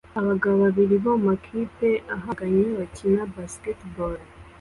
Abagabo 0.19 0.55
babiri 0.65 0.95
bo 1.03 1.11
mumakipe 1.21 1.89
ahanganye 2.15 2.63
bakina 2.79 3.21
basketball 3.35 4.15